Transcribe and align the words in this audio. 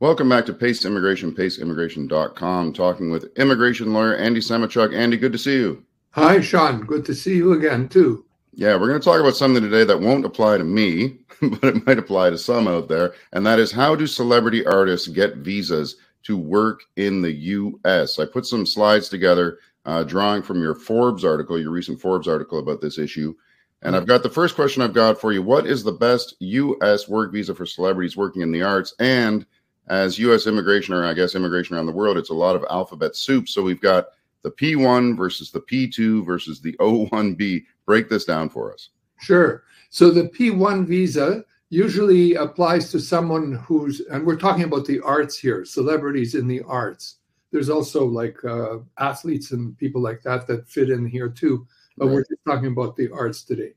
Welcome 0.00 0.30
back 0.30 0.46
to 0.46 0.54
Pace 0.54 0.86
Immigration, 0.86 1.34
paceimmigration.com, 1.34 2.72
talking 2.72 3.10
with 3.10 3.36
immigration 3.36 3.92
lawyer 3.92 4.16
Andy 4.16 4.40
Semotiuk. 4.40 4.96
Andy, 4.96 5.18
good 5.18 5.32
to 5.32 5.36
see 5.38 5.56
you. 5.56 5.84
Hi, 6.12 6.40
Sean. 6.40 6.86
Good 6.86 7.04
to 7.04 7.14
see 7.14 7.36
you 7.36 7.52
again, 7.52 7.86
too. 7.86 8.24
Yeah, 8.54 8.76
we're 8.76 8.88
going 8.88 8.98
to 8.98 9.04
talk 9.04 9.20
about 9.20 9.36
something 9.36 9.62
today 9.62 9.84
that 9.84 10.00
won't 10.00 10.24
apply 10.24 10.56
to 10.56 10.64
me, 10.64 11.18
but 11.42 11.64
it 11.64 11.86
might 11.86 11.98
apply 11.98 12.30
to 12.30 12.38
some 12.38 12.66
out 12.66 12.88
there. 12.88 13.12
And 13.34 13.44
that 13.44 13.58
is 13.58 13.70
how 13.70 13.94
do 13.94 14.06
celebrity 14.06 14.64
artists 14.64 15.06
get 15.06 15.36
visas 15.36 15.96
to 16.22 16.34
work 16.34 16.80
in 16.96 17.20
the 17.20 17.32
U.S.? 17.32 18.18
I 18.18 18.24
put 18.24 18.46
some 18.46 18.64
slides 18.64 19.10
together, 19.10 19.58
uh, 19.84 20.04
drawing 20.04 20.40
from 20.40 20.62
your 20.62 20.76
Forbes 20.76 21.26
article, 21.26 21.60
your 21.60 21.72
recent 21.72 22.00
Forbes 22.00 22.26
article 22.26 22.58
about 22.58 22.80
this 22.80 22.96
issue. 22.96 23.34
And 23.82 23.94
I've 23.94 24.06
got 24.06 24.22
the 24.22 24.30
first 24.30 24.54
question 24.54 24.82
I've 24.82 24.94
got 24.94 25.20
for 25.20 25.30
you. 25.30 25.42
What 25.42 25.66
is 25.66 25.84
the 25.84 25.92
best 25.92 26.36
U.S. 26.38 27.06
work 27.06 27.32
visa 27.32 27.54
for 27.54 27.66
celebrities 27.66 28.16
working 28.16 28.40
in 28.40 28.50
the 28.50 28.62
arts? 28.62 28.94
And 28.98 29.44
as 29.90 30.20
U.S. 30.20 30.46
immigration, 30.46 30.94
or 30.94 31.04
I 31.04 31.12
guess 31.12 31.34
immigration 31.34 31.74
around 31.76 31.86
the 31.86 31.92
world, 31.92 32.16
it's 32.16 32.30
a 32.30 32.34
lot 32.34 32.54
of 32.54 32.64
alphabet 32.70 33.16
soup. 33.16 33.48
So 33.48 33.60
we've 33.60 33.80
got 33.80 34.06
the 34.42 34.50
P1 34.50 35.16
versus 35.16 35.50
the 35.50 35.60
P2 35.60 36.24
versus 36.24 36.60
the 36.60 36.74
O1B. 36.74 37.64
Break 37.86 38.08
this 38.08 38.24
down 38.24 38.48
for 38.48 38.72
us. 38.72 38.90
Sure. 39.18 39.64
So 39.90 40.10
the 40.10 40.28
P1 40.28 40.86
visa 40.86 41.44
usually 41.70 42.34
applies 42.34 42.90
to 42.92 43.00
someone 43.00 43.54
who's, 43.66 44.00
and 44.12 44.24
we're 44.24 44.36
talking 44.36 44.62
about 44.62 44.86
the 44.86 45.00
arts 45.00 45.36
here, 45.36 45.64
celebrities 45.64 46.36
in 46.36 46.46
the 46.46 46.62
arts. 46.62 47.16
There's 47.50 47.68
also 47.68 48.06
like 48.06 48.42
uh, 48.44 48.78
athletes 48.98 49.50
and 49.50 49.76
people 49.76 50.00
like 50.00 50.22
that 50.22 50.46
that 50.46 50.68
fit 50.68 50.90
in 50.90 51.04
here 51.04 51.28
too, 51.28 51.66
but 51.98 52.06
right. 52.06 52.14
we're 52.14 52.22
just 52.22 52.44
talking 52.46 52.70
about 52.70 52.96
the 52.96 53.10
arts 53.10 53.42
today. 53.42 53.72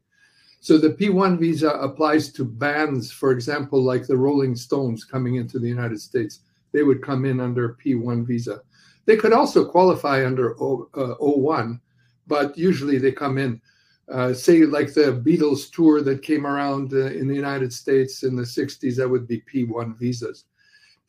So 0.64 0.78
the 0.78 0.92
P1 0.92 1.40
visa 1.40 1.72
applies 1.72 2.32
to 2.32 2.46
bands, 2.46 3.12
for 3.12 3.32
example, 3.32 3.84
like 3.84 4.08
the 4.08 4.16
Rolling 4.16 4.56
Stones 4.56 5.04
coming 5.04 5.36
into 5.36 5.60
the 5.60 5.68
United 5.68 6.00
States. 6.00 6.40
They 6.72 6.84
would 6.84 7.04
come 7.04 7.26
in 7.26 7.42
under 7.42 7.78
P1 7.84 8.26
visa. 8.26 8.62
They 9.04 9.18
could 9.18 9.34
also 9.34 9.66
qualify 9.66 10.26
under 10.26 10.56
o, 10.64 10.88
uh, 10.94 11.16
O1, 11.22 11.82
but 12.28 12.58
usually 12.58 12.98
they 12.98 13.12
come 13.12 13.38
in, 13.38 13.60
uh, 14.08 14.34
say, 14.34 14.62
like 14.62 14.94
the 14.94 15.22
Beatles 15.26 15.70
tour 15.70 16.02
that 16.02 16.24
came 16.24 16.48
around 16.48 16.94
uh, 16.94 17.08
in 17.08 17.28
the 17.28 17.36
United 17.36 17.74
States 17.74 18.24
in 18.24 18.38
the 18.38 18.44
60s, 18.44 18.96
that 18.96 19.10
would 19.10 19.28
be 19.28 19.44
P1 19.54 19.98
visas. 19.98 20.46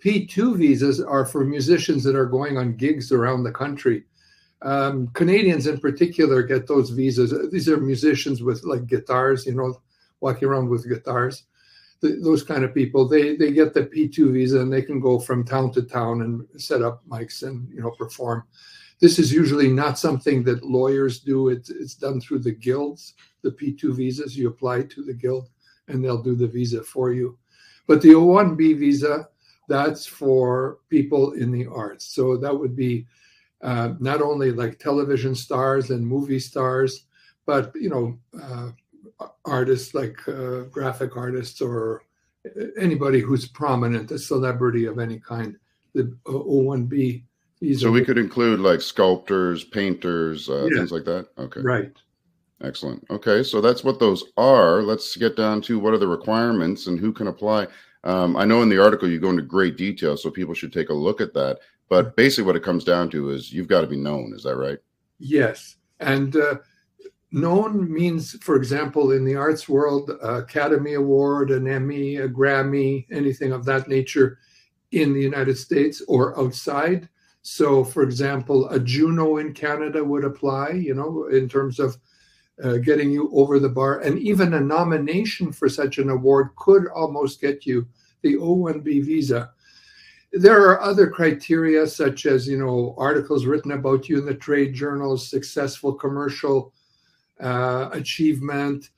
P2 0.05 0.57
visas 0.57 1.01
are 1.01 1.25
for 1.25 1.45
musicians 1.45 2.03
that 2.03 2.17
are 2.17 2.27
going 2.27 2.59
on 2.59 2.75
gigs 2.75 3.13
around 3.13 3.45
the 3.45 3.53
country 3.53 4.03
um, 4.65 5.09
Canadians 5.09 5.67
in 5.67 5.79
particular 5.79 6.43
get 6.43 6.67
those 6.67 6.91
visas. 6.91 7.35
These 7.53 7.69
are 7.69 7.77
musicians 7.77 8.43
with 8.43 8.65
like 8.65 8.87
guitars, 8.87 9.45
you 9.45 9.55
know, 9.55 9.81
walking 10.21 10.49
around 10.49 10.71
with 10.71 10.89
guitars. 10.89 11.45
The, 12.01 12.19
those 12.23 12.43
kind 12.43 12.65
of 12.65 12.75
people, 12.75 13.07
they 13.07 13.37
they 13.37 13.53
get 13.53 13.75
the 13.75 13.85
P2 13.85 14.33
visa 14.33 14.61
and 14.61 14.73
they 14.73 14.83
can 14.83 15.01
go 15.01 15.19
from 15.19 15.45
town 15.45 15.71
to 15.73 15.83
town 15.83 16.23
and 16.23 16.47
set 16.61 16.83
up 16.83 17.07
mics 17.07 17.43
and 17.43 17.69
you 17.71 17.83
know 17.83 17.91
perform. 17.91 18.45
This 19.01 19.19
is 19.19 19.33
usually 19.33 19.69
not 19.69 19.99
something 19.99 20.43
that 20.45 20.65
lawyers 20.65 21.21
do. 21.21 21.51
It's 21.51 21.69
it's 21.69 21.95
done 21.95 22.21
through 22.21 22.41
the 22.41 22.53
guilds. 22.53 23.15
The 23.43 23.51
P2 23.51 23.95
visas 23.95 24.37
you 24.37 24.49
apply 24.49 24.85
to 24.85 25.05
the 25.05 25.13
guild 25.13 25.51
and 25.89 26.03
they'll 26.03 26.23
do 26.23 26.35
the 26.35 26.49
visa 26.49 26.83
for 26.83 27.13
you. 27.13 27.37
But 27.87 28.01
the 28.01 28.11
O1B 28.11 28.79
visa, 28.79 29.29
that's 29.69 30.07
for 30.07 30.79
people 30.89 31.33
in 31.33 31.53
the 31.53 31.67
arts. 31.67 32.07
So 32.07 32.39
that 32.39 32.59
would 32.59 32.75
be 32.75 33.07
uh, 33.65 33.95
not 33.99 34.21
only 34.21 34.53
like 34.53 34.79
television 34.79 35.35
stars 35.35 35.91
and 35.91 36.07
movie 36.07 36.39
stars, 36.39 37.07
but 37.47 37.73
you 37.75 37.89
know, 37.89 38.19
uh, 38.41 38.71
artists 39.45 39.95
like 39.95 40.17
uh, 40.29 40.63
graphic 40.71 41.17
artists 41.17 41.61
or 41.61 42.05
anybody 42.79 43.21
who's 43.21 43.49
prominent, 43.49 44.11
a 44.11 44.19
celebrity 44.19 44.85
of 44.85 44.99
any 44.99 45.19
kind. 45.19 45.57
The 45.95 46.15
O1B. 46.27 47.23
so 47.79 47.91
we 47.91 48.05
could 48.05 48.19
include 48.19 48.61
like 48.61 48.81
sculptors, 48.81 49.65
painters, 49.65 50.49
uh, 50.49 50.67
yeah. 50.71 50.79
things 50.79 50.93
like 50.93 51.05
that. 51.05 51.29
Okay. 51.39 51.61
Right. 51.61 51.93
Excellent. 52.63 53.05
Okay, 53.11 53.43
so 53.43 53.61
that's 53.61 53.85
what 53.85 53.99
those 53.99 54.25
are. 54.37 54.83
Let's 54.83 55.17
get 55.17 55.37
down 55.37 55.61
to 55.63 55.79
what 55.79 55.95
are 55.95 55.99
the 55.99 56.07
requirements 56.07 56.87
and 56.87 56.99
who 56.99 57.13
can 57.13 57.29
apply. 57.29 57.67
Um, 58.05 58.37
I 58.37 58.45
know 58.45 58.63
in 58.63 58.69
the 58.69 58.83
article 58.83 59.09
you 59.09 59.19
go 59.19 59.31
into 59.31 59.43
great 59.43 59.77
detail, 59.77 60.17
so 60.17 60.31
people 60.31 60.55
should 60.55 60.73
take 60.73 60.91
a 60.91 60.95
look 60.95 61.21
at 61.21 61.35
that. 61.35 61.61
But 61.95 62.17
basically, 62.17 62.43
what 62.43 62.57
it 62.57 62.65
comes 62.65 62.83
down 62.83 63.09
to 63.11 63.31
is 63.31 63.53
you've 63.53 63.69
got 63.69 63.83
to 63.83 63.87
be 63.87 63.97
known. 63.97 64.33
Is 64.35 64.43
that 64.43 64.57
right? 64.57 64.79
Yes. 65.21 65.77
And 66.01 66.35
uh, 66.35 66.57
known 67.31 67.89
means, 67.89 68.33
for 68.43 68.57
example, 68.57 69.13
in 69.13 69.25
the 69.25 69.37
arts 69.37 69.69
world, 69.69 70.11
Academy 70.21 70.95
Award, 70.95 71.53
an 71.53 71.69
Emmy, 71.69 72.17
a 72.17 72.29
Grammy, 72.29 73.07
anything 73.13 73.53
of 73.53 73.65
that 73.67 73.87
nature 73.87 74.41
in 74.91 75.15
the 75.15 75.21
United 75.21 75.57
States 75.57 76.03
or 76.09 76.37
outside. 76.37 77.09
So, 77.43 77.85
for 77.85 78.03
example, 78.03 78.69
a 78.71 78.81
Juno 78.81 79.37
in 79.37 79.55
Canada 79.55 80.03
would 80.03 80.25
apply, 80.25 80.71
you 80.71 80.97
know, 80.97 81.29
in 81.29 81.49
terms 81.49 81.79
of 81.79 81.97
uh, 82.61 82.79
getting 82.79 83.13
you 83.13 83.31
over 83.33 83.61
the 83.61 83.69
bar. 83.69 84.01
And 84.01 84.19
even 84.19 84.55
a 84.55 84.61
nomination 84.61 85.53
for 85.53 85.69
such 85.69 85.99
an 85.99 86.11
award 86.11 86.57
could 86.57 86.89
almost 86.89 87.41
get 87.41 87.65
you 87.65 87.87
the 88.23 88.35
O1B 88.35 89.05
visa 89.05 89.53
there 90.35 90.69
are 90.69 90.81
other 90.81 91.09
criteria 91.09 91.87
such 91.87 92.27
as 92.27 92.49
you 92.49 92.59
know 92.59 92.95
articles 92.99 93.47
written 93.47 93.73
about 93.73 94.09
you 94.09 94.19
in 94.19 94.27
the 94.27 94.35
trade 94.35 94.75
journals 94.75 95.29
successful 95.29 95.93
commercial 95.93 96.73
uh, 97.41 97.89
achievement 97.93 98.91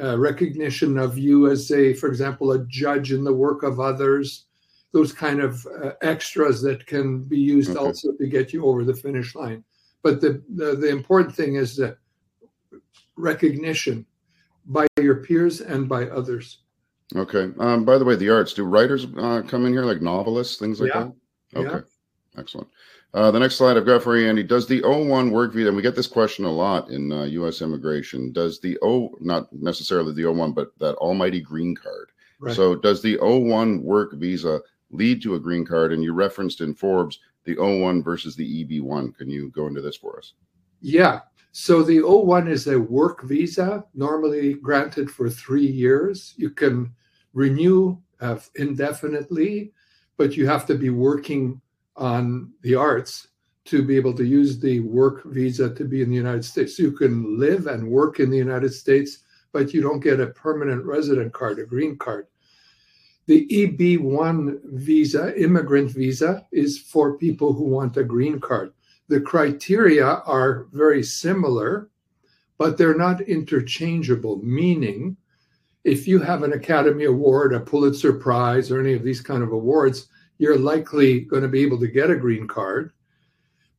uh, 0.00 0.18
recognition 0.18 0.96
of 0.96 1.18
you 1.18 1.50
as 1.50 1.70
a 1.72 1.92
for 1.94 2.08
example 2.08 2.52
a 2.52 2.64
judge 2.66 3.12
in 3.12 3.22
the 3.22 3.32
work 3.32 3.62
of 3.62 3.80
others 3.80 4.46
those 4.92 5.12
kind 5.12 5.40
of 5.40 5.66
uh, 5.82 5.92
extras 6.00 6.62
that 6.62 6.86
can 6.86 7.22
be 7.22 7.38
used 7.38 7.70
okay. 7.70 7.78
also 7.78 8.12
to 8.12 8.26
get 8.26 8.52
you 8.52 8.64
over 8.64 8.84
the 8.84 8.94
finish 8.94 9.34
line 9.34 9.62
but 10.02 10.20
the, 10.20 10.42
the, 10.54 10.76
the 10.76 10.88
important 10.88 11.34
thing 11.34 11.56
is 11.56 11.76
the 11.76 11.96
recognition 13.16 14.06
by 14.66 14.86
your 15.00 15.16
peers 15.16 15.60
and 15.60 15.88
by 15.88 16.08
others 16.08 16.60
Okay. 17.16 17.50
Um, 17.58 17.84
by 17.84 17.98
the 17.98 18.04
way, 18.04 18.16
the 18.16 18.30
arts, 18.30 18.52
do 18.52 18.64
writers 18.64 19.06
uh, 19.16 19.42
come 19.46 19.66
in 19.66 19.72
here 19.72 19.84
like 19.84 20.02
novelists, 20.02 20.58
things 20.58 20.80
like 20.80 20.92
yeah. 20.94 21.08
that? 21.54 21.58
Okay. 21.58 21.76
Yeah. 21.76 22.40
Excellent. 22.40 22.68
Uh, 23.14 23.30
the 23.30 23.38
next 23.38 23.56
slide 23.56 23.76
I've 23.76 23.86
got 23.86 24.02
for 24.02 24.18
you, 24.18 24.28
Andy. 24.28 24.42
Does 24.42 24.66
the 24.66 24.82
O1 24.82 25.30
work 25.30 25.54
visa, 25.54 25.68
and 25.68 25.76
we 25.76 25.82
get 25.82 25.96
this 25.96 26.06
question 26.06 26.44
a 26.44 26.50
lot 26.50 26.90
in 26.90 27.10
uh, 27.10 27.24
U.S. 27.24 27.62
immigration, 27.62 28.32
does 28.32 28.60
the 28.60 28.78
O, 28.82 29.16
not 29.20 29.50
necessarily 29.52 30.12
the 30.12 30.22
O1, 30.22 30.54
but 30.54 30.78
that 30.78 30.94
almighty 30.96 31.40
green 31.40 31.74
card. 31.74 32.10
Right. 32.38 32.54
So 32.54 32.74
does 32.74 33.00
the 33.00 33.16
O1 33.18 33.82
work 33.82 34.12
visa 34.14 34.60
lead 34.90 35.22
to 35.22 35.34
a 35.34 35.40
green 35.40 35.64
card? 35.64 35.92
And 35.92 36.04
you 36.04 36.12
referenced 36.12 36.60
in 36.60 36.74
Forbes 36.74 37.18
the 37.44 37.56
O1 37.56 38.04
versus 38.04 38.36
the 38.36 38.64
EB1. 38.64 39.16
Can 39.16 39.30
you 39.30 39.50
go 39.50 39.66
into 39.66 39.80
this 39.80 39.96
for 39.96 40.18
us? 40.18 40.34
Yeah. 40.82 41.20
So 41.60 41.82
the 41.82 41.98
O1 41.98 42.48
is 42.48 42.68
a 42.68 42.78
work 42.78 43.24
visa, 43.24 43.84
normally 43.92 44.54
granted 44.54 45.10
for 45.10 45.28
three 45.28 45.66
years. 45.66 46.34
You 46.36 46.50
can 46.50 46.94
renew 47.34 47.98
uh, 48.20 48.38
indefinitely, 48.54 49.72
but 50.16 50.36
you 50.36 50.46
have 50.46 50.66
to 50.66 50.76
be 50.76 50.90
working 50.90 51.60
on 51.96 52.52
the 52.62 52.76
arts 52.76 53.26
to 53.64 53.82
be 53.82 53.96
able 53.96 54.14
to 54.14 54.24
use 54.24 54.60
the 54.60 54.78
work 54.78 55.24
visa 55.24 55.74
to 55.74 55.84
be 55.84 56.00
in 56.00 56.10
the 56.10 56.14
United 56.14 56.44
States. 56.44 56.78
You 56.78 56.92
can 56.92 57.40
live 57.40 57.66
and 57.66 57.90
work 57.90 58.20
in 58.20 58.30
the 58.30 58.38
United 58.38 58.72
States, 58.72 59.24
but 59.50 59.74
you 59.74 59.82
don't 59.82 59.98
get 59.98 60.20
a 60.20 60.28
permanent 60.28 60.84
resident 60.84 61.32
card, 61.32 61.58
a 61.58 61.66
green 61.66 61.98
card. 61.98 62.28
The 63.26 63.48
EB1 63.48 64.60
visa, 64.74 65.36
immigrant 65.36 65.90
visa, 65.90 66.46
is 66.52 66.78
for 66.78 67.18
people 67.18 67.52
who 67.52 67.64
want 67.64 67.96
a 67.96 68.04
green 68.04 68.38
card. 68.38 68.72
The 69.08 69.20
criteria 69.20 70.04
are 70.06 70.66
very 70.72 71.02
similar, 71.02 71.88
but 72.58 72.76
they're 72.76 72.96
not 72.96 73.22
interchangeable, 73.22 74.40
meaning 74.42 75.16
if 75.84 76.06
you 76.06 76.18
have 76.18 76.42
an 76.42 76.52
Academy 76.52 77.04
Award, 77.04 77.54
a 77.54 77.60
Pulitzer 77.60 78.12
Prize, 78.12 78.70
or 78.70 78.80
any 78.80 78.92
of 78.92 79.02
these 79.02 79.20
kind 79.20 79.42
of 79.42 79.52
awards, 79.52 80.08
you're 80.38 80.58
likely 80.58 81.20
going 81.20 81.42
to 81.42 81.48
be 81.48 81.62
able 81.62 81.78
to 81.80 81.88
get 81.88 82.10
a 82.10 82.16
green 82.16 82.46
card. 82.46 82.92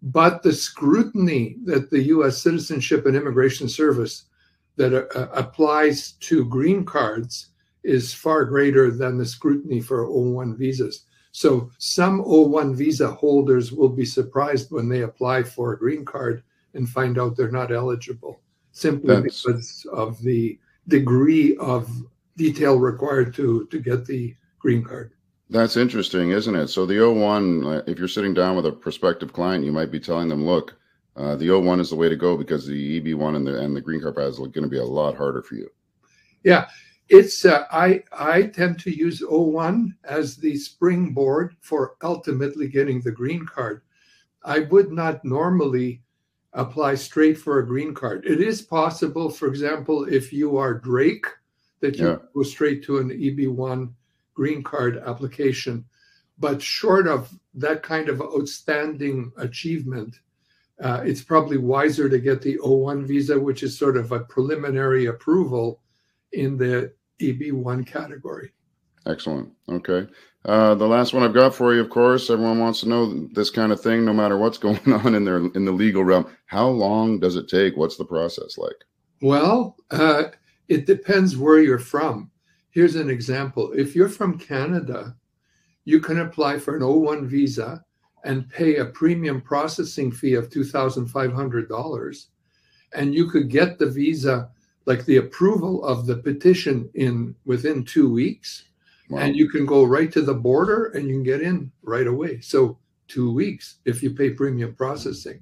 But 0.02 0.42
the 0.42 0.54
scrutiny 0.54 1.58
that 1.66 1.90
the 1.90 2.04
U.S. 2.04 2.42
Citizenship 2.42 3.06
and 3.06 3.16
Immigration 3.16 3.70
Service 3.70 4.26
that 4.78 4.94
uh, 4.94 5.28
applies 5.34 6.14
to 6.22 6.46
green 6.46 6.86
cards 6.86 7.50
is 7.84 8.14
far 8.14 8.46
greater 8.46 8.92
than 8.92 9.18
the 9.18 9.26
scrutiny 9.26 9.82
for 9.82 10.08
O1 10.08 10.58
visas. 10.58 11.06
So 11.32 11.72
some 11.78 12.24
O1 12.24 12.76
visa 12.76 13.12
holders 13.12 13.72
will 13.72 13.90
be 13.90 14.06
surprised 14.06 14.72
when 14.72 14.90
they 14.90 15.04
apply 15.04 15.44
for 15.44 15.74
a 15.74 15.78
green 15.78 16.04
card 16.04 16.44
and 16.74 16.90
find 16.90 17.20
out 17.20 17.36
they're 17.36 17.52
not 17.52 17.72
eligible 17.72 18.42
simply 18.72 19.16
That's... 19.16 19.44
because 19.44 19.86
of 19.92 20.22
the 20.22 20.60
degree 20.88 21.56
of 21.58 21.90
detail 22.38 22.80
required 22.80 23.34
to 23.36 23.66
to 23.68 23.80
get 23.80 24.06
the 24.06 24.36
green 24.60 24.84
card. 24.84 25.12
That's 25.50 25.78
interesting, 25.78 26.32
isn't 26.32 26.56
it? 26.56 26.68
So 26.68 26.86
the 26.86 26.96
O1, 26.96 27.80
uh, 27.80 27.84
if 27.88 27.98
you're 27.98 28.08
sitting 28.08 28.34
down 28.34 28.56
with 28.56 28.68
a 28.68 28.72
prospective 28.72 29.34
client, 29.34 29.66
you 29.66 29.72
might 29.72 29.92
be 29.92 30.00
telling 30.00 30.30
them, 30.30 30.46
"Look, 30.46 30.76
uh, 31.16 31.36
the 31.36 31.48
O1 31.48 31.80
is 31.80 31.90
the 31.90 31.96
way 31.96 32.08
to 32.08 32.16
go 32.16 32.38
because 32.38 32.68
the 32.68 33.00
EB1 33.02 33.36
and 33.36 33.46
the 33.46 33.60
and 33.60 33.76
the 33.76 33.82
green 33.82 34.02
card 34.02 34.16
pass 34.16 34.34
is 34.34 34.38
going 34.40 34.64
to 34.64 34.68
be 34.68 34.78
a 34.78 34.84
lot 34.84 35.18
harder 35.18 35.42
for 35.42 35.56
you." 35.56 35.70
Yeah, 36.44 36.68
It's 37.10 37.44
uh, 37.44 37.66
I 37.72 38.04
I 38.12 38.44
tend 38.44 38.80
to 38.82 38.96
use 38.96 39.22
O1 39.22 39.96
as 40.04 40.38
the 40.38 40.56
springboard 40.56 41.56
for 41.60 41.96
ultimately 42.04 42.68
getting 42.68 43.02
the 43.02 43.12
green 43.12 43.46
card. 43.46 43.82
I 44.44 44.60
would 44.60 44.92
not 44.92 45.26
normally 45.26 46.04
apply 46.54 46.96
straight 46.96 47.38
for 47.38 47.60
a 47.60 47.66
green 47.66 47.94
card. 47.94 48.26
It 48.26 48.42
is 48.42 48.62
possible, 48.62 49.30
for 49.30 49.48
example, 49.48 50.06
if 50.06 50.32
you 50.32 50.58
are 50.58 50.74
Drake, 50.74 51.26
that 51.80 51.98
you 51.98 52.08
Yeah. 52.08 52.18
go 52.34 52.44
straight 52.44 52.84
to 52.84 52.98
an 53.00 53.10
EB1 53.12 53.94
green 54.36 54.64
card 54.64 54.98
application. 54.98 55.86
But 56.38 56.62
short 56.62 57.08
of 57.08 57.38
that 57.56 57.84
kind 57.84 58.08
of 58.10 58.22
outstanding 58.22 59.32
achievement, 59.38 60.20
uh, 60.80 61.02
it's 61.06 61.24
probably 61.24 61.58
wiser 61.58 62.08
to 62.10 62.20
get 62.20 62.42
the 62.42 62.58
O1 62.60 63.04
visa, 63.06 63.40
which 63.40 63.64
is 63.64 63.78
sort 63.78 63.98
of 63.98 64.12
a 64.12 64.22
preliminary 64.22 65.08
approval 65.08 65.82
in 66.32 66.56
the 66.58 66.94
EB1 67.20 67.86
category. 67.86 68.52
Excellent. 69.06 69.52
Okay. 69.70 70.08
Uh, 70.46 70.74
the 70.76 70.88
last 70.88 71.14
one 71.14 71.24
I've 71.24 71.34
got 71.34 71.54
for 71.54 71.74
you, 71.74 71.82
of 71.82 71.90
course, 71.90 72.30
everyone 72.30 72.60
wants 72.60 72.82
to 72.82 72.90
know 72.90 73.28
this 73.34 73.50
kind 73.50 73.72
of 73.72 73.82
thing, 73.82 74.06
no 74.06 74.14
matter 74.14 74.38
what's 74.38 74.58
going 74.68 74.80
on 74.92 75.16
in 75.16 75.26
their 75.26 75.38
in 75.38 75.66
the 75.66 75.72
legal 75.72 76.04
realm. 76.04 76.28
How 76.46 76.68
long 76.68 77.20
does 77.20 77.36
it 77.36 77.50
take? 77.50 77.76
What's 77.76 77.98
the 77.98 78.06
process 78.06 78.58
like? 78.58 78.86
Well, 79.22 79.76
uh, 79.92 80.26
it 80.70 80.86
depends 80.86 81.36
where 81.36 81.60
you're 81.60 81.80
from. 81.80 82.32
Here's 82.72 82.96
an 82.96 83.10
example. 83.10 83.74
If 83.74 83.96
you're 83.96 84.10
from 84.10 84.38
Canada, 84.38 85.16
you 85.84 86.00
can 86.00 86.20
apply 86.20 86.60
for 86.60 86.76
an 86.76 86.84
O1 86.84 87.26
visa 87.26 87.84
and 88.24 88.50
pay 88.50 88.78
a 88.78 88.86
premium 88.86 89.42
processing 89.42 90.12
fee 90.12 90.36
of 90.36 90.50
$2,500. 90.50 92.26
And 92.94 93.16
you 93.16 93.30
could 93.30 93.50
get 93.50 93.80
the 93.80 93.90
visa, 93.90 94.50
like 94.86 95.06
the 95.06 95.18
approval 95.18 95.84
of 95.86 96.06
the 96.06 96.18
petition, 96.18 96.90
in 96.94 97.36
within 97.46 97.84
two 97.84 98.12
weeks. 98.12 98.66
Wow. 99.10 99.20
And 99.20 99.36
you 99.36 99.50
can 99.50 99.66
go 99.66 99.84
right 99.84 100.12
to 100.12 100.22
the 100.22 100.34
border 100.34 100.86
and 100.94 101.08
you 101.08 101.16
can 101.16 101.24
get 101.24 101.42
in 101.42 101.72
right 101.82 102.08
away. 102.08 102.42
So, 102.42 102.78
two 103.08 103.34
weeks 103.34 103.78
if 103.86 104.04
you 104.04 104.12
pay 104.12 104.30
premium 104.30 104.76
processing. 104.76 105.42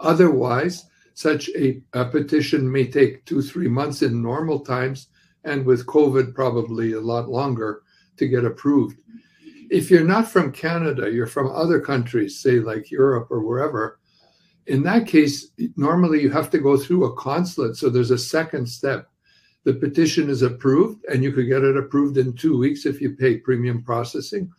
Otherwise, 0.00 0.86
such 1.14 1.50
a, 1.50 1.82
a 1.92 2.06
petition 2.06 2.70
may 2.70 2.86
take 2.86 3.24
two, 3.26 3.42
three 3.42 3.68
months 3.68 4.02
in 4.02 4.22
normal 4.22 4.60
times, 4.60 5.08
and 5.44 5.64
with 5.64 5.86
COVID, 5.86 6.34
probably 6.34 6.92
a 6.92 7.00
lot 7.00 7.28
longer 7.28 7.82
to 8.16 8.26
get 8.26 8.44
approved. 8.44 8.98
If 9.70 9.90
you're 9.90 10.04
not 10.04 10.28
from 10.28 10.52
Canada, 10.52 11.10
you're 11.10 11.26
from 11.26 11.50
other 11.50 11.80
countries, 11.80 12.40
say 12.40 12.60
like 12.60 12.90
Europe 12.90 13.28
or 13.30 13.40
wherever, 13.40 13.98
in 14.66 14.82
that 14.84 15.06
case, 15.06 15.48
normally 15.76 16.22
you 16.22 16.30
have 16.30 16.50
to 16.50 16.58
go 16.58 16.76
through 16.76 17.04
a 17.04 17.16
consulate. 17.16 17.76
So 17.76 17.88
there's 17.88 18.10
a 18.10 18.18
second 18.18 18.66
step. 18.66 19.08
The 19.64 19.74
petition 19.74 20.28
is 20.28 20.42
approved, 20.42 21.04
and 21.06 21.22
you 21.22 21.32
could 21.32 21.48
get 21.48 21.62
it 21.62 21.76
approved 21.76 22.18
in 22.18 22.34
two 22.34 22.58
weeks 22.58 22.84
if 22.84 23.00
you 23.00 23.14
pay 23.14 23.36
premium 23.36 23.82
processing. 23.82 24.50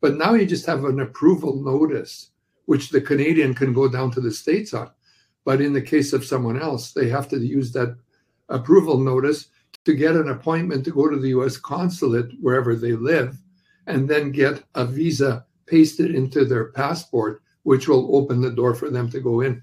But 0.00 0.16
now 0.16 0.34
you 0.34 0.46
just 0.46 0.66
have 0.66 0.84
an 0.84 1.00
approval 1.00 1.62
notice, 1.62 2.30
which 2.66 2.90
the 2.90 3.00
Canadian 3.00 3.54
can 3.54 3.72
go 3.72 3.88
down 3.88 4.10
to 4.12 4.20
the 4.20 4.30
States 4.30 4.74
on. 4.74 4.90
But 5.44 5.60
in 5.60 5.72
the 5.72 5.82
case 5.82 6.12
of 6.12 6.24
someone 6.24 6.60
else, 6.60 6.92
they 6.92 7.08
have 7.08 7.28
to 7.28 7.38
use 7.38 7.72
that 7.72 7.96
approval 8.48 8.98
notice 8.98 9.48
to 9.84 9.94
get 9.94 10.14
an 10.14 10.28
appointment 10.28 10.84
to 10.84 10.90
go 10.90 11.08
to 11.08 11.18
the 11.18 11.28
US 11.28 11.56
consulate 11.56 12.30
wherever 12.40 12.74
they 12.74 12.92
live 12.92 13.38
and 13.86 14.08
then 14.08 14.30
get 14.30 14.62
a 14.74 14.84
visa 14.84 15.46
pasted 15.66 16.14
into 16.14 16.44
their 16.44 16.66
passport, 16.72 17.42
which 17.62 17.88
will 17.88 18.14
open 18.16 18.40
the 18.40 18.50
door 18.50 18.74
for 18.74 18.90
them 18.90 19.10
to 19.10 19.20
go 19.20 19.40
in. 19.40 19.62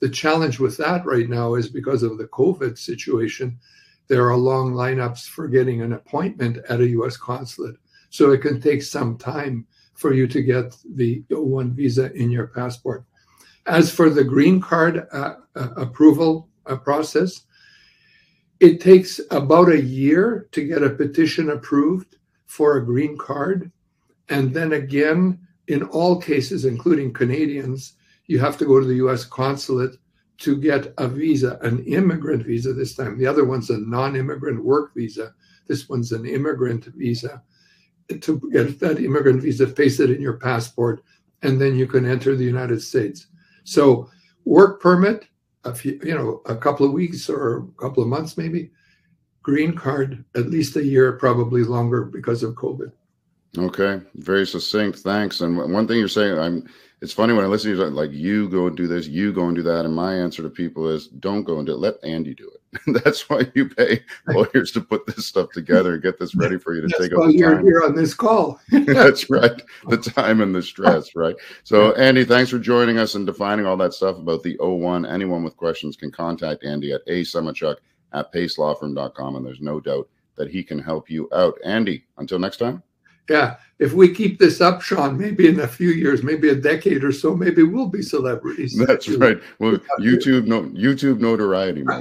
The 0.00 0.08
challenge 0.08 0.60
with 0.60 0.76
that 0.76 1.04
right 1.04 1.28
now 1.28 1.54
is 1.54 1.68
because 1.68 2.02
of 2.02 2.18
the 2.18 2.28
COVID 2.28 2.78
situation, 2.78 3.58
there 4.08 4.28
are 4.30 4.36
long 4.36 4.72
lineups 4.72 5.26
for 5.26 5.48
getting 5.48 5.82
an 5.82 5.92
appointment 5.92 6.58
at 6.68 6.80
a 6.80 6.88
US 6.88 7.16
consulate. 7.16 7.76
So 8.10 8.30
it 8.30 8.38
can 8.38 8.60
take 8.60 8.82
some 8.82 9.18
time 9.18 9.66
for 9.94 10.14
you 10.14 10.26
to 10.28 10.42
get 10.42 10.76
the 10.94 11.22
O1 11.30 11.72
visa 11.72 12.12
in 12.12 12.30
your 12.30 12.46
passport. 12.46 13.04
As 13.66 13.92
for 13.92 14.08
the 14.08 14.24
green 14.24 14.60
card 14.60 15.06
uh, 15.12 15.34
uh, 15.56 15.68
approval 15.76 16.48
uh, 16.66 16.76
process, 16.76 17.42
it 18.60 18.80
takes 18.80 19.20
about 19.30 19.68
a 19.68 19.80
year 19.80 20.48
to 20.52 20.66
get 20.66 20.82
a 20.82 20.90
petition 20.90 21.50
approved 21.50 22.16
for 22.46 22.76
a 22.76 22.84
green 22.84 23.18
card. 23.18 23.70
And 24.28 24.54
then 24.54 24.72
again, 24.72 25.40
in 25.68 25.82
all 25.84 26.20
cases, 26.20 26.64
including 26.64 27.12
Canadians, 27.12 27.94
you 28.26 28.38
have 28.38 28.56
to 28.58 28.64
go 28.64 28.80
to 28.80 28.86
the 28.86 28.96
US 29.06 29.24
consulate 29.24 29.96
to 30.38 30.56
get 30.56 30.94
a 30.98 31.08
visa, 31.08 31.58
an 31.62 31.84
immigrant 31.84 32.44
visa 32.44 32.72
this 32.72 32.94
time. 32.94 33.18
The 33.18 33.26
other 33.26 33.44
one's 33.44 33.70
a 33.70 33.78
non 33.78 34.16
immigrant 34.16 34.64
work 34.64 34.94
visa. 34.94 35.34
This 35.66 35.88
one's 35.88 36.12
an 36.12 36.26
immigrant 36.26 36.86
visa. 36.96 37.42
To 38.08 38.40
get 38.50 38.80
that 38.80 38.98
immigrant 38.98 39.42
visa 39.42 39.66
pasted 39.66 40.10
in 40.10 40.22
your 40.22 40.38
passport, 40.38 41.02
and 41.42 41.60
then 41.60 41.76
you 41.76 41.86
can 41.86 42.06
enter 42.06 42.34
the 42.34 42.44
United 42.44 42.80
States. 42.80 43.26
So, 43.64 44.08
work 44.46 44.80
permit, 44.80 45.26
a 45.64 45.74
few, 45.74 46.00
you 46.02 46.14
know, 46.14 46.40
a 46.46 46.56
couple 46.56 46.86
of 46.86 46.92
weeks 46.92 47.28
or 47.28 47.58
a 47.58 47.66
couple 47.82 48.02
of 48.02 48.08
months 48.08 48.38
maybe. 48.38 48.70
Green 49.42 49.74
card, 49.74 50.24
at 50.34 50.48
least 50.48 50.76
a 50.76 50.84
year, 50.84 51.12
probably 51.12 51.64
longer 51.64 52.04
because 52.04 52.42
of 52.42 52.54
COVID. 52.54 52.92
Okay, 53.56 54.00
very 54.16 54.46
succinct. 54.46 54.98
Thanks. 54.98 55.40
And 55.40 55.56
one 55.72 55.86
thing 55.86 55.98
you're 55.98 56.08
saying, 56.08 56.38
I'm. 56.38 56.68
It's 57.00 57.12
funny 57.12 57.32
when 57.32 57.44
I 57.44 57.48
listen 57.48 57.70
to 57.70 57.76
you, 57.78 57.84
like 57.90 58.10
you 58.10 58.48
go 58.48 58.66
and 58.66 58.76
do 58.76 58.88
this, 58.88 59.06
you 59.06 59.32
go 59.32 59.46
and 59.46 59.54
do 59.54 59.62
that, 59.62 59.84
and 59.84 59.94
my 59.94 60.14
answer 60.16 60.42
to 60.42 60.50
people 60.50 60.88
is, 60.88 61.06
don't 61.06 61.44
go 61.44 61.58
and 61.58 61.66
do 61.66 61.74
it. 61.74 61.78
Let 61.78 61.94
Andy 62.02 62.34
do 62.34 62.50
it. 62.52 62.58
That's 63.04 63.30
why 63.30 63.48
you 63.54 63.68
pay 63.68 64.02
lawyers 64.26 64.72
to 64.72 64.80
put 64.80 65.06
this 65.06 65.24
stuff 65.24 65.50
together 65.52 65.94
and 65.94 66.02
get 66.02 66.18
this 66.18 66.34
ready 66.34 66.58
for 66.58 66.74
you 66.74 66.80
to 66.80 66.88
That's 66.88 67.08
take 67.08 67.16
why 67.16 67.28
you're 67.28 67.54
time. 67.54 67.64
here 67.64 67.84
on 67.84 67.94
this 67.94 68.14
call. 68.14 68.60
That's 68.72 69.30
right. 69.30 69.62
The 69.88 69.96
time 69.96 70.40
and 70.40 70.52
the 70.52 70.60
stress, 70.60 71.14
right? 71.14 71.36
So, 71.62 71.92
Andy, 71.92 72.24
thanks 72.24 72.50
for 72.50 72.58
joining 72.58 72.98
us 72.98 73.14
and 73.14 73.24
defining 73.24 73.64
all 73.64 73.76
that 73.76 73.94
stuff 73.94 74.18
about 74.18 74.42
the 74.42 74.56
O1. 74.58 75.08
Anyone 75.08 75.44
with 75.44 75.56
questions 75.56 75.96
can 75.96 76.10
contact 76.10 76.64
Andy 76.64 76.92
at 76.92 77.06
asemotiuk 77.06 77.76
at 78.12 78.32
pacelawfirm.com, 78.32 79.36
and 79.36 79.46
there's 79.46 79.60
no 79.60 79.78
doubt 79.78 80.08
that 80.34 80.50
he 80.50 80.64
can 80.64 80.80
help 80.80 81.08
you 81.08 81.28
out. 81.32 81.56
Andy, 81.64 82.04
until 82.16 82.40
next 82.40 82.56
time. 82.56 82.82
Yeah, 83.28 83.56
if 83.78 83.92
we 83.92 84.12
keep 84.12 84.38
this 84.38 84.60
up, 84.60 84.82
Sean, 84.82 85.16
maybe 85.16 85.46
in 85.46 85.60
a 85.60 85.68
few 85.68 85.90
years, 85.90 86.22
maybe 86.22 86.48
a 86.48 86.54
decade 86.54 87.04
or 87.04 87.12
so, 87.12 87.36
maybe 87.36 87.62
we'll 87.62 87.86
be 87.88 88.02
celebrities. 88.02 88.76
That's 88.76 89.08
right. 89.08 89.40
Well, 89.60 89.78
YouTube, 90.00 90.46
no, 90.46 90.64
YouTube 90.64 91.20
notoriety, 91.20 91.84
my 91.84 91.96